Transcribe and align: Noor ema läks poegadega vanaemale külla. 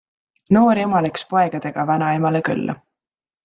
Noor 0.57 0.79
ema 0.83 1.03
läks 1.07 1.27
poegadega 1.33 1.87
vanaemale 1.93 2.45
külla. 2.51 2.81